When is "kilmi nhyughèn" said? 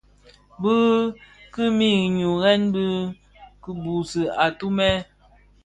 1.53-2.61